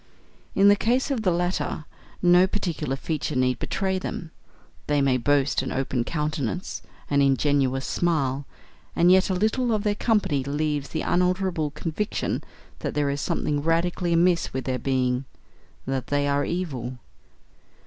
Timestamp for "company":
9.93-10.43